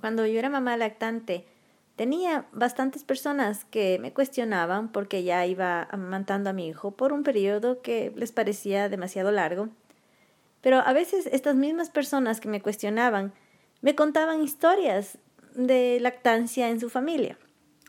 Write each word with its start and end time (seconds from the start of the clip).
Cuando 0.00 0.26
yo 0.26 0.38
era 0.38 0.48
mamá 0.48 0.76
lactante, 0.76 1.44
tenía 1.96 2.46
bastantes 2.52 3.04
personas 3.04 3.64
que 3.66 3.98
me 3.98 4.12
cuestionaban 4.12 4.90
porque 4.90 5.22
ya 5.22 5.44
iba 5.46 5.82
amamantando 5.90 6.50
a 6.50 6.54
mi 6.54 6.66
hijo 6.66 6.92
por 6.92 7.12
un 7.12 7.22
periodo 7.22 7.82
que 7.82 8.12
les 8.16 8.32
parecía 8.32 8.88
demasiado 8.88 9.30
largo. 9.30 9.68
Pero 10.62 10.78
a 10.78 10.92
veces 10.92 11.26
estas 11.26 11.56
mismas 11.56 11.90
personas 11.90 12.40
que 12.40 12.48
me 12.48 12.62
cuestionaban 12.62 13.32
me 13.82 13.94
contaban 13.94 14.42
historias 14.42 15.18
de 15.54 15.98
lactancia 16.00 16.68
en 16.68 16.80
su 16.80 16.90
familia. 16.90 17.38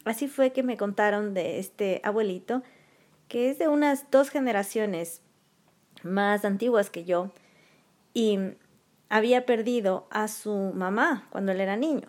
Así 0.04 0.28
fue 0.28 0.52
que 0.52 0.64
me 0.64 0.78
contaron 0.78 1.34
de 1.34 1.60
este 1.60 2.02
abuelito, 2.04 2.64
que 3.28 3.50
es 3.50 3.60
de 3.60 3.68
unas 3.68 4.10
dos 4.10 4.30
generaciones 4.30 5.22
más 6.04 6.44
antiguas 6.44 6.90
que 6.90 7.06
yo, 7.06 7.32
y 8.14 8.40
había 9.12 9.46
perdido 9.46 10.08
a 10.10 10.30
su 10.30 10.72
mamá 10.74 11.28
cuando 11.32 11.52
él 11.52 11.60
era 11.60 11.76
niño. 11.76 12.08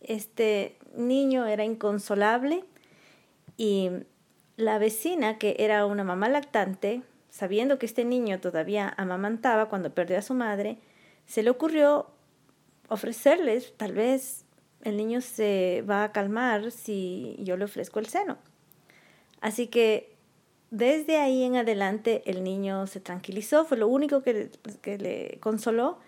Este 0.00 0.76
niño 0.96 1.46
era 1.46 1.64
inconsolable 1.64 2.64
y 3.56 3.90
la 4.56 4.78
vecina, 4.78 5.38
que 5.38 5.54
era 5.60 5.86
una 5.86 6.02
mamá 6.02 6.28
lactante, 6.28 7.02
sabiendo 7.30 7.78
que 7.78 7.86
este 7.86 8.04
niño 8.04 8.40
todavía 8.40 8.92
amamantaba 8.96 9.68
cuando 9.68 9.94
perdió 9.94 10.18
a 10.18 10.22
su 10.22 10.34
madre, 10.34 10.78
se 11.24 11.44
le 11.44 11.50
ocurrió 11.50 12.08
ofrecerles, 12.88 13.72
tal 13.76 13.92
vez 13.92 14.44
el 14.82 14.96
niño 14.96 15.20
se 15.20 15.84
va 15.88 16.02
a 16.02 16.10
calmar 16.10 16.72
si 16.72 17.36
yo 17.38 17.56
le 17.56 17.64
ofrezco 17.64 18.00
el 18.00 18.06
seno. 18.06 18.38
Así 19.40 19.68
que 19.68 20.15
desde 20.70 21.18
ahí 21.18 21.44
en 21.44 21.56
adelante 21.56 22.22
el 22.26 22.42
niño 22.42 22.86
se 22.86 23.00
tranquilizó, 23.00 23.64
fue 23.64 23.78
lo 23.78 23.88
único 23.88 24.22
que, 24.22 24.50
que 24.82 24.98
le 24.98 25.38
consoló. 25.40 25.98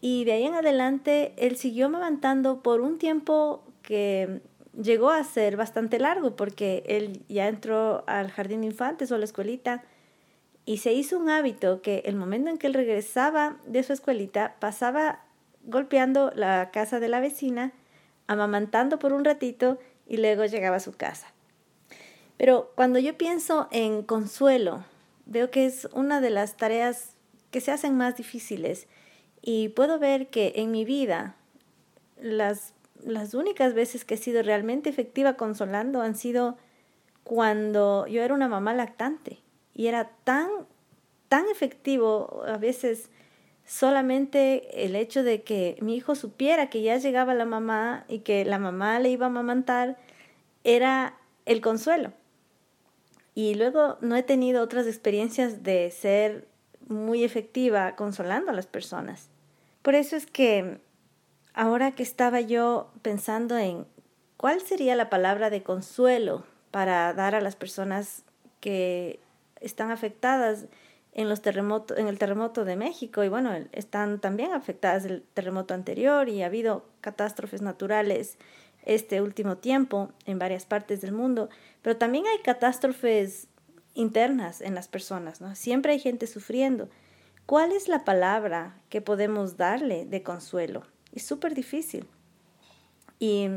Y 0.00 0.24
de 0.24 0.32
ahí 0.32 0.44
en 0.44 0.54
adelante 0.54 1.34
él 1.36 1.56
siguió 1.56 1.86
amamantando 1.86 2.62
por 2.62 2.80
un 2.80 2.98
tiempo 2.98 3.62
que 3.82 4.40
llegó 4.80 5.10
a 5.10 5.22
ser 5.24 5.56
bastante 5.56 5.98
largo 5.98 6.36
porque 6.36 6.82
él 6.86 7.22
ya 7.28 7.48
entró 7.48 8.04
al 8.06 8.30
jardín 8.30 8.62
de 8.62 8.68
infantes 8.68 9.10
o 9.10 9.16
a 9.16 9.18
la 9.18 9.24
escuelita 9.24 9.82
y 10.64 10.78
se 10.78 10.92
hizo 10.92 11.18
un 11.18 11.28
hábito 11.28 11.82
que 11.82 12.02
el 12.06 12.16
momento 12.16 12.50
en 12.50 12.58
que 12.58 12.66
él 12.66 12.74
regresaba 12.74 13.56
de 13.66 13.82
su 13.82 13.92
escuelita 13.92 14.56
pasaba 14.60 15.24
golpeando 15.64 16.32
la 16.34 16.70
casa 16.70 17.00
de 17.00 17.08
la 17.08 17.20
vecina, 17.20 17.72
amamantando 18.26 18.98
por 18.98 19.12
un 19.12 19.24
ratito 19.24 19.78
y 20.06 20.18
luego 20.18 20.44
llegaba 20.44 20.76
a 20.76 20.80
su 20.80 20.92
casa. 20.92 21.32
Pero 22.40 22.72
cuando 22.74 22.98
yo 22.98 23.18
pienso 23.18 23.68
en 23.70 24.02
consuelo, 24.02 24.82
veo 25.26 25.50
que 25.50 25.66
es 25.66 25.86
una 25.92 26.22
de 26.22 26.30
las 26.30 26.56
tareas 26.56 27.12
que 27.50 27.60
se 27.60 27.70
hacen 27.70 27.98
más 27.98 28.16
difíciles 28.16 28.86
y 29.42 29.68
puedo 29.68 29.98
ver 29.98 30.28
que 30.28 30.54
en 30.56 30.70
mi 30.70 30.86
vida 30.86 31.36
las, 32.18 32.72
las 33.04 33.34
únicas 33.34 33.74
veces 33.74 34.06
que 34.06 34.14
he 34.14 34.16
sido 34.16 34.42
realmente 34.42 34.88
efectiva 34.88 35.34
consolando 35.34 36.00
han 36.00 36.16
sido 36.16 36.56
cuando 37.24 38.06
yo 38.06 38.22
era 38.22 38.32
una 38.32 38.48
mamá 38.48 38.72
lactante 38.72 39.40
y 39.74 39.88
era 39.88 40.08
tan, 40.24 40.48
tan 41.28 41.46
efectivo 41.50 42.42
a 42.46 42.56
veces 42.56 43.10
solamente 43.66 44.86
el 44.86 44.96
hecho 44.96 45.22
de 45.24 45.42
que 45.42 45.76
mi 45.82 45.94
hijo 45.94 46.14
supiera 46.14 46.70
que 46.70 46.80
ya 46.80 46.96
llegaba 46.96 47.34
la 47.34 47.44
mamá 47.44 48.06
y 48.08 48.20
que 48.20 48.46
la 48.46 48.58
mamá 48.58 48.98
le 48.98 49.10
iba 49.10 49.26
a 49.26 49.28
amamantar 49.28 49.98
era 50.64 51.18
el 51.44 51.60
consuelo. 51.60 52.14
Y 53.40 53.54
luego 53.54 53.96
no 54.02 54.16
he 54.16 54.22
tenido 54.22 54.62
otras 54.62 54.86
experiencias 54.86 55.62
de 55.62 55.90
ser 55.90 56.46
muy 56.88 57.24
efectiva 57.24 57.96
consolando 57.96 58.50
a 58.50 58.54
las 58.54 58.66
personas. 58.66 59.30
Por 59.80 59.94
eso 59.94 60.14
es 60.14 60.26
que 60.26 60.78
ahora 61.54 61.92
que 61.92 62.02
estaba 62.02 62.42
yo 62.42 62.92
pensando 63.00 63.56
en 63.56 63.86
cuál 64.36 64.60
sería 64.60 64.94
la 64.94 65.08
palabra 65.08 65.48
de 65.48 65.62
consuelo 65.62 66.44
para 66.70 67.14
dar 67.14 67.34
a 67.34 67.40
las 67.40 67.56
personas 67.56 68.24
que 68.60 69.20
están 69.62 69.90
afectadas 69.90 70.66
en 71.14 71.30
los 71.30 71.40
terremotos, 71.40 71.96
en 71.96 72.08
el 72.08 72.18
terremoto 72.18 72.66
de 72.66 72.76
México 72.76 73.24
y 73.24 73.30
bueno, 73.30 73.52
están 73.72 74.20
también 74.20 74.52
afectadas 74.52 75.04
del 75.04 75.22
terremoto 75.32 75.72
anterior 75.72 76.28
y 76.28 76.42
ha 76.42 76.46
habido 76.46 76.84
catástrofes 77.00 77.62
naturales 77.62 78.36
este 78.84 79.20
último 79.20 79.56
tiempo 79.56 80.10
en 80.26 80.38
varias 80.38 80.66
partes 80.66 81.00
del 81.00 81.12
mundo, 81.12 81.48
pero 81.82 81.96
también 81.96 82.26
hay 82.26 82.38
catástrofes 82.42 83.48
internas 83.94 84.60
en 84.60 84.74
las 84.74 84.88
personas, 84.88 85.40
¿no? 85.40 85.54
Siempre 85.54 85.92
hay 85.92 85.98
gente 85.98 86.26
sufriendo. 86.26 86.88
¿Cuál 87.46 87.72
es 87.72 87.88
la 87.88 88.04
palabra 88.04 88.80
que 88.88 89.00
podemos 89.00 89.56
darle 89.56 90.04
de 90.06 90.22
consuelo? 90.22 90.82
Es 91.12 91.24
súper 91.24 91.54
difícil. 91.54 92.06
Y 93.18 93.48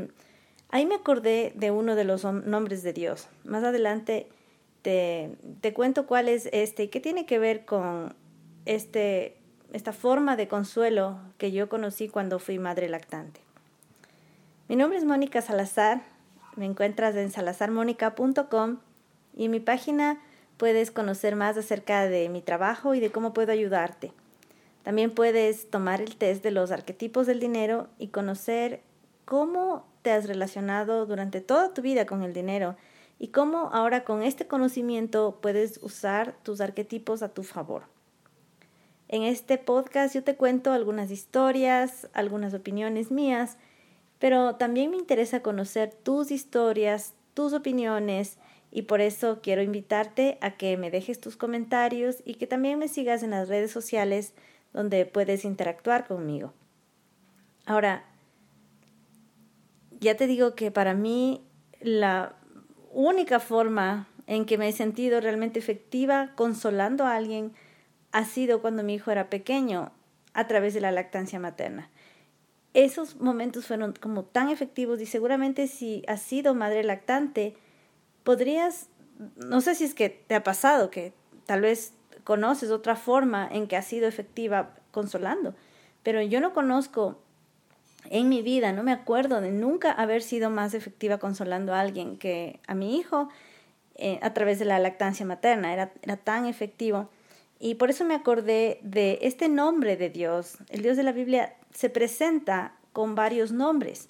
ahí 0.68 0.86
me 0.86 0.96
acordé 0.96 1.52
de 1.54 1.70
uno 1.70 1.94
de 1.94 2.04
los 2.04 2.24
nombres 2.24 2.82
de 2.82 2.92
Dios. 2.92 3.28
Más 3.44 3.62
adelante 3.62 4.28
te, 4.82 5.36
te 5.60 5.72
cuento 5.72 6.06
cuál 6.06 6.28
es 6.28 6.48
este 6.52 6.84
y 6.84 6.88
qué 6.88 7.00
tiene 7.00 7.24
que 7.24 7.38
ver 7.38 7.64
con 7.64 8.14
este, 8.66 9.36
esta 9.72 9.92
forma 9.92 10.36
de 10.36 10.48
consuelo 10.48 11.18
que 11.38 11.52
yo 11.52 11.68
conocí 11.68 12.08
cuando 12.08 12.38
fui 12.38 12.58
madre 12.58 12.88
lactante. 12.88 13.40
Mi 14.66 14.76
nombre 14.76 14.96
es 14.96 15.04
Mónica 15.04 15.42
Salazar, 15.42 16.00
me 16.56 16.64
encuentras 16.64 17.14
en 17.16 17.30
salazarmónica.com 17.30 18.78
y 19.36 19.44
en 19.44 19.50
mi 19.50 19.60
página 19.60 20.22
puedes 20.56 20.90
conocer 20.90 21.36
más 21.36 21.58
acerca 21.58 22.06
de 22.06 22.30
mi 22.30 22.40
trabajo 22.40 22.94
y 22.94 23.00
de 23.00 23.12
cómo 23.12 23.34
puedo 23.34 23.52
ayudarte. 23.52 24.12
También 24.82 25.10
puedes 25.10 25.68
tomar 25.68 26.00
el 26.00 26.16
test 26.16 26.42
de 26.42 26.50
los 26.50 26.70
arquetipos 26.70 27.26
del 27.26 27.40
dinero 27.40 27.88
y 27.98 28.08
conocer 28.08 28.80
cómo 29.26 29.84
te 30.00 30.12
has 30.12 30.26
relacionado 30.26 31.04
durante 31.04 31.42
toda 31.42 31.74
tu 31.74 31.82
vida 31.82 32.06
con 32.06 32.22
el 32.22 32.32
dinero 32.32 32.74
y 33.18 33.28
cómo 33.28 33.68
ahora 33.70 34.04
con 34.04 34.22
este 34.22 34.46
conocimiento 34.46 35.40
puedes 35.42 35.78
usar 35.82 36.36
tus 36.42 36.62
arquetipos 36.62 37.22
a 37.22 37.28
tu 37.28 37.42
favor. 37.42 37.82
En 39.08 39.24
este 39.24 39.58
podcast 39.58 40.14
yo 40.14 40.24
te 40.24 40.36
cuento 40.36 40.72
algunas 40.72 41.10
historias, 41.10 42.08
algunas 42.14 42.54
opiniones 42.54 43.10
mías 43.10 43.58
pero 44.24 44.54
también 44.54 44.90
me 44.90 44.96
interesa 44.96 45.42
conocer 45.42 45.92
tus 45.92 46.30
historias, 46.30 47.12
tus 47.34 47.52
opiniones 47.52 48.38
y 48.70 48.80
por 48.80 49.02
eso 49.02 49.40
quiero 49.42 49.60
invitarte 49.60 50.38
a 50.40 50.52
que 50.52 50.78
me 50.78 50.90
dejes 50.90 51.20
tus 51.20 51.36
comentarios 51.36 52.22
y 52.24 52.36
que 52.36 52.46
también 52.46 52.78
me 52.78 52.88
sigas 52.88 53.22
en 53.22 53.32
las 53.32 53.50
redes 53.50 53.70
sociales 53.70 54.32
donde 54.72 55.04
puedes 55.04 55.44
interactuar 55.44 56.06
conmigo. 56.06 56.54
Ahora, 57.66 58.06
ya 60.00 60.16
te 60.16 60.26
digo 60.26 60.54
que 60.54 60.70
para 60.70 60.94
mí 60.94 61.42
la 61.82 62.34
única 62.92 63.40
forma 63.40 64.08
en 64.26 64.46
que 64.46 64.56
me 64.56 64.70
he 64.70 64.72
sentido 64.72 65.20
realmente 65.20 65.58
efectiva 65.58 66.32
consolando 66.34 67.04
a 67.04 67.14
alguien 67.14 67.52
ha 68.10 68.24
sido 68.24 68.62
cuando 68.62 68.84
mi 68.84 68.94
hijo 68.94 69.10
era 69.10 69.28
pequeño 69.28 69.92
a 70.32 70.46
través 70.46 70.72
de 70.72 70.80
la 70.80 70.92
lactancia 70.92 71.38
materna 71.38 71.90
esos 72.74 73.20
momentos 73.20 73.66
fueron 73.66 73.92
como 73.92 74.24
tan 74.24 74.50
efectivos 74.50 75.00
y 75.00 75.06
seguramente 75.06 75.68
si 75.68 76.02
has 76.08 76.20
sido 76.20 76.54
madre 76.54 76.82
lactante, 76.82 77.56
podrías, 78.24 78.88
no 79.36 79.60
sé 79.60 79.74
si 79.76 79.84
es 79.84 79.94
que 79.94 80.10
te 80.10 80.34
ha 80.34 80.42
pasado, 80.42 80.90
que 80.90 81.12
tal 81.46 81.60
vez 81.60 81.94
conoces 82.24 82.70
otra 82.70 82.96
forma 82.96 83.48
en 83.50 83.68
que 83.68 83.76
has 83.76 83.86
sido 83.86 84.08
efectiva 84.08 84.74
consolando, 84.90 85.54
pero 86.02 86.20
yo 86.20 86.40
no 86.40 86.52
conozco 86.52 87.18
en 88.10 88.28
mi 88.28 88.42
vida, 88.42 88.72
no 88.72 88.82
me 88.82 88.92
acuerdo 88.92 89.40
de 89.40 89.50
nunca 89.50 89.92
haber 89.92 90.22
sido 90.22 90.50
más 90.50 90.74
efectiva 90.74 91.18
consolando 91.18 91.74
a 91.74 91.80
alguien 91.80 92.18
que 92.18 92.60
a 92.66 92.74
mi 92.74 92.96
hijo 92.96 93.28
eh, 93.94 94.18
a 94.22 94.34
través 94.34 94.58
de 94.58 94.64
la 94.64 94.78
lactancia 94.78 95.24
materna, 95.24 95.72
era, 95.72 95.92
era 96.02 96.16
tan 96.16 96.46
efectivo. 96.46 97.08
Y 97.58 97.76
por 97.76 97.90
eso 97.90 98.04
me 98.04 98.14
acordé 98.14 98.78
de 98.82 99.18
este 99.22 99.48
nombre 99.48 99.96
de 99.96 100.10
Dios. 100.10 100.58
El 100.68 100.82
Dios 100.82 100.96
de 100.96 101.02
la 101.02 101.12
Biblia 101.12 101.56
se 101.72 101.88
presenta 101.90 102.74
con 102.92 103.14
varios 103.14 103.52
nombres 103.52 104.08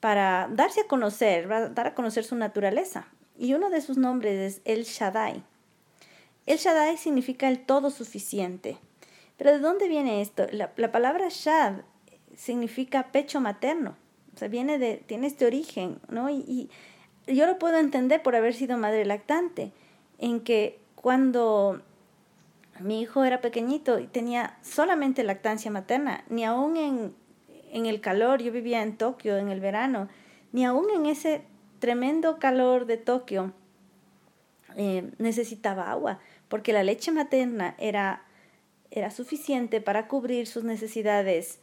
para 0.00 0.48
darse 0.50 0.82
a 0.82 0.86
conocer, 0.86 1.48
dar 1.48 1.86
a 1.86 1.94
conocer 1.94 2.24
su 2.24 2.36
naturaleza. 2.36 3.06
Y 3.38 3.54
uno 3.54 3.70
de 3.70 3.80
sus 3.80 3.96
nombres 3.96 4.56
es 4.56 4.62
El 4.64 4.84
Shaddai. 4.84 5.42
El 6.46 6.58
Shaddai 6.58 6.96
significa 6.96 7.48
el 7.48 7.64
todo 7.64 7.90
suficiente. 7.90 8.78
Pero 9.36 9.52
¿de 9.52 9.58
dónde 9.58 9.88
viene 9.88 10.20
esto? 10.20 10.46
La, 10.52 10.92
palabra 10.92 11.28
Shad 11.30 11.80
significa 12.36 13.12
pecho 13.12 13.40
materno. 13.40 13.96
O 14.34 14.38
sea, 14.38 14.48
viene 14.48 14.78
de, 14.78 14.96
tiene 15.06 15.26
este 15.26 15.46
origen, 15.46 16.00
¿no? 16.08 16.28
y 16.28 16.70
yo 17.26 17.46
lo 17.46 17.58
puedo 17.58 17.78
entender 17.78 18.22
por 18.22 18.36
haber 18.36 18.54
sido 18.54 18.76
madre 18.76 19.04
lactante, 19.04 19.72
en 20.18 20.40
que 20.40 20.78
cuando 20.94 21.80
mi 22.80 23.00
hijo 23.00 23.24
era 23.24 23.40
pequeñito 23.40 23.98
y 23.98 24.06
tenía 24.06 24.58
solamente 24.62 25.22
lactancia 25.22 25.70
materna, 25.70 26.24
ni 26.28 26.44
aún 26.44 26.76
en, 26.76 27.14
en 27.72 27.86
el 27.86 28.00
calor, 28.00 28.42
yo 28.42 28.52
vivía 28.52 28.82
en 28.82 28.96
Tokio 28.96 29.36
en 29.36 29.48
el 29.48 29.60
verano, 29.60 30.08
ni 30.52 30.64
aún 30.64 30.86
en 30.90 31.06
ese 31.06 31.42
tremendo 31.78 32.38
calor 32.38 32.86
de 32.86 32.96
Tokio 32.96 33.52
eh, 34.76 35.12
necesitaba 35.18 35.90
agua, 35.90 36.18
porque 36.48 36.72
la 36.72 36.82
leche 36.82 37.12
materna 37.12 37.74
era, 37.78 38.24
era 38.90 39.10
suficiente 39.10 39.80
para 39.80 40.08
cubrir 40.08 40.46
sus 40.46 40.64
necesidades 40.64 41.60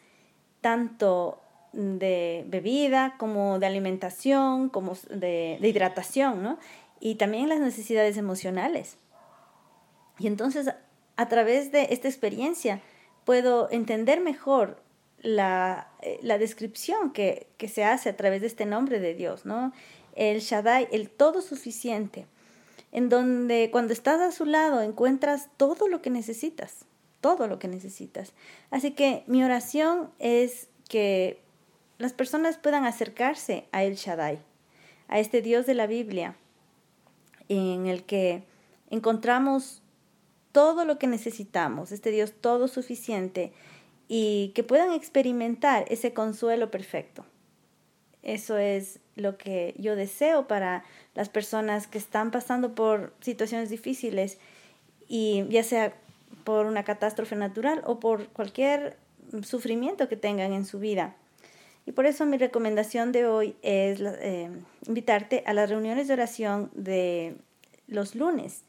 tanto 0.61 1.41
de 1.73 2.45
bebida, 2.47 3.15
como 3.17 3.59
de 3.59 3.65
alimentación, 3.65 4.69
como 4.69 4.93
de, 5.09 5.57
de 5.59 5.67
hidratación, 5.67 6.43
¿no? 6.43 6.59
Y 6.99 7.15
también 7.15 7.49
las 7.49 7.59
necesidades 7.59 8.17
emocionales. 8.17 8.97
Y 10.19 10.27
entonces, 10.27 10.71
a 11.15 11.27
través 11.27 11.71
de 11.71 11.87
esta 11.91 12.07
experiencia, 12.07 12.81
puedo 13.25 13.69
entender 13.71 14.21
mejor 14.21 14.81
la, 15.21 15.89
eh, 16.01 16.19
la 16.21 16.37
descripción 16.37 17.11
que, 17.11 17.47
que, 17.57 17.67
se 17.67 17.83
hace 17.83 18.09
a 18.09 18.17
través 18.17 18.41
de 18.41 18.47
este 18.47 18.65
nombre 18.65 18.99
de 18.99 19.13
Dios, 19.13 19.45
¿no? 19.45 19.71
El 20.15 20.39
Shaddai, 20.39 20.87
el 20.91 21.09
todo 21.09 21.41
suficiente, 21.41 22.25
en 22.91 23.09
donde 23.09 23.69
cuando 23.71 23.93
estás 23.93 24.19
a 24.19 24.31
su 24.31 24.45
lado 24.45 24.81
encuentras 24.81 25.49
todo 25.57 25.87
lo 25.87 26.01
que 26.01 26.09
necesitas, 26.09 26.85
todo 27.21 27.47
lo 27.47 27.59
que 27.59 27.67
necesitas. 27.67 28.33
Así 28.71 28.91
que 28.91 29.23
mi 29.27 29.43
oración 29.43 30.11
es 30.19 30.67
que 30.89 31.39
las 31.97 32.13
personas 32.13 32.57
puedan 32.57 32.85
acercarse 32.85 33.65
a 33.71 33.83
El 33.83 33.95
Shaddai, 33.95 34.39
a 35.07 35.19
este 35.19 35.41
Dios 35.41 35.65
de 35.65 35.75
la 35.75 35.87
Biblia, 35.87 36.35
en 37.47 37.85
el 37.85 38.03
que 38.03 38.43
encontramos 38.89 39.81
todo 40.51 40.86
lo 40.86 41.00
que 41.00 41.07
necesitamos, 41.07 41.92
este 41.92 42.12
Dios 42.12 42.33
todo 42.39 42.68
suficiente, 42.68 43.53
y 44.07 44.51
que 44.56 44.63
puedan 44.63 44.92
experimentar 44.92 45.86
ese 45.88 46.13
consuelo 46.13 46.69
perfecto. 46.69 47.25
Eso 48.24 48.57
es 48.57 49.00
lo 49.15 49.38
que 49.38 49.74
yo 49.77 49.95
deseo 49.95 50.48
para 50.48 50.83
las 51.15 51.30
personas 51.30 51.88
que 51.88 51.98
están 51.98 52.30
pasando 52.30 52.75
por 52.75 53.13
situaciones 53.21 53.69
difíciles 53.69 54.38
y 55.07 55.45
ya 55.50 55.63
sea 55.63 55.94
por 56.44 56.65
una 56.65 56.83
catástrofe 56.83 57.36
natural 57.36 57.81
o 57.86 58.00
por 58.00 58.27
cualquier 58.27 58.97
sufrimiento 59.44 60.09
que 60.09 60.18
tengan 60.18 60.54
en 60.54 60.65
su 60.65 60.80
vida. 60.80 61.15
Y 61.86 61.94
por 61.94 62.06
eso 62.06 62.25
mi 62.25 62.38
recomendación 62.38 63.12
de 63.12 63.25
hoy 63.25 63.56
es 63.62 64.00
eh, 64.01 64.50
invitarte 64.88 65.44
a 65.45 65.54
las 65.54 65.69
reuniones 65.69 66.07
de 66.07 66.13
oración 66.13 66.69
de 66.74 67.36
los 67.88 68.13
lunes. 68.15 68.63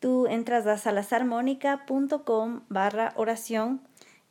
Tú 0.00 0.26
entras 0.26 0.66
a 0.66 0.78
salazarmónica.com 0.78 2.62
barra 2.68 3.12
oración 3.16 3.82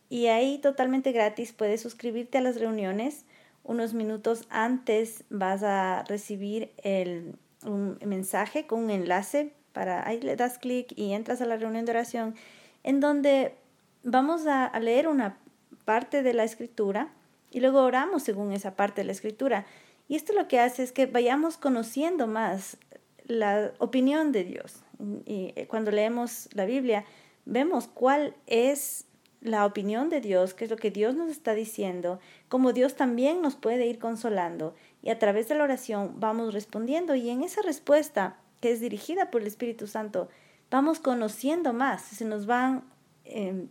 y 0.09 0.27
ahí 0.27 0.57
totalmente 0.57 1.11
gratis 1.11 1.53
puedes 1.53 1.81
suscribirte 1.81 2.39
a 2.39 2.41
las 2.41 2.59
reuniones. 2.59 3.25
Unos 3.63 3.93
minutos 3.93 4.45
antes 4.49 5.23
vas 5.29 5.63
a 5.63 6.03
recibir 6.07 6.71
el, 6.83 7.35
un 7.63 7.99
mensaje 8.03 8.65
con 8.65 8.83
un 8.83 8.89
enlace 8.89 9.53
para 9.73 10.07
ahí 10.07 10.19
le 10.19 10.35
das 10.35 10.57
clic 10.57 10.91
y 10.95 11.13
entras 11.13 11.41
a 11.41 11.45
la 11.45 11.55
reunión 11.55 11.85
de 11.85 11.91
oración 11.91 12.35
en 12.83 12.99
donde 12.99 13.55
vamos 14.03 14.47
a, 14.47 14.77
leer 14.79 15.07
una 15.07 15.37
parte 15.85 16.23
de 16.23 16.33
la 16.33 16.43
escritura 16.43 17.13
y 17.51 17.59
luego 17.59 17.83
oramos 17.83 18.23
según 18.23 18.51
esa 18.51 18.75
parte 18.75 19.01
de 19.01 19.05
la 19.05 19.11
escritura. 19.11 19.65
Y 20.07 20.15
esto 20.15 20.33
lo 20.33 20.47
que 20.47 20.59
hace 20.59 20.83
es 20.83 20.91
que 20.91 21.05
vayamos 21.05 21.57
conociendo 21.57 22.27
más 22.27 22.77
la 23.25 23.71
opinión 23.77 24.31
de 24.31 24.43
Dios. 24.43 24.83
Y 25.25 25.53
cuando 25.67 25.91
leemos 25.91 26.49
la 26.53 26.65
Biblia, 26.65 27.05
vemos 27.45 27.87
cuál 27.87 28.35
es 28.47 29.05
la 29.41 29.65
opinión 29.65 30.09
de 30.09 30.21
Dios, 30.21 30.53
qué 30.53 30.65
es 30.65 30.71
lo 30.71 30.77
que 30.77 30.91
Dios 30.91 31.15
nos 31.15 31.29
está 31.29 31.53
diciendo, 31.53 32.19
cómo 32.49 32.73
Dios 32.73 32.95
también 32.95 33.41
nos 33.41 33.55
puede 33.55 33.87
ir 33.87 33.99
consolando. 33.99 34.75
Y 35.01 35.09
a 35.09 35.19
través 35.19 35.47
de 35.47 35.55
la 35.55 35.63
oración 35.63 36.19
vamos 36.19 36.53
respondiendo 36.53 37.15
y 37.15 37.29
en 37.29 37.43
esa 37.43 37.61
respuesta 37.61 38.37
que 38.59 38.71
es 38.71 38.81
dirigida 38.81 39.31
por 39.31 39.41
el 39.41 39.47
Espíritu 39.47 39.87
Santo, 39.87 40.27
vamos 40.69 40.99
conociendo 40.99 41.71
más, 41.71 42.01
se 42.01 42.25
nos 42.25 42.45
van 42.45 42.83
em, 43.23 43.69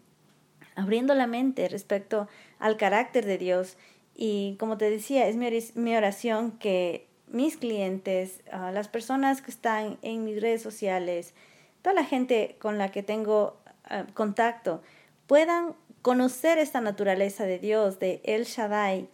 abriendo 0.75 1.15
la 1.15 1.27
mente 1.27 1.69
respecto 1.69 2.29
al 2.59 2.79
carácter 2.79 3.27
de 3.27 3.37
Dios. 3.37 3.77
Y 4.15 4.57
como 4.59 4.79
te 4.79 4.89
decía, 4.91 5.29
es 5.29 5.37
mi 5.77 5.97
oración 5.97 6.53
que 6.53 7.08
mis 7.31 7.57
clientes, 7.57 8.43
las 8.73 8.89
personas 8.89 9.43
que 9.43 9.51
están 9.51 9.99
en 10.03 10.25
mis 10.25 10.41
redes 10.41 10.63
sociales, 10.63 11.35
toda 11.83 11.95
la 11.95 12.05
gente 12.05 12.57
con 12.61 12.79
la 12.79 12.91
que 12.91 13.03
tengo 13.03 13.57
ah, 13.85 14.07
contacto, 14.15 14.83
puedan 15.27 15.75
conocer 16.03 16.59
esta 16.59 16.81
naturaleza 16.81 17.45
de 17.45 17.59
Dios, 17.59 17.99
de 17.99 18.21
El 18.25 18.45
Shaddai, 18.45 19.09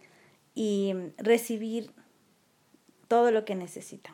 y 0.53 0.93
recibir 1.17 1.91
todo 3.07 3.31
lo 3.31 3.43
que 3.43 3.55
necesitan. 3.55 4.13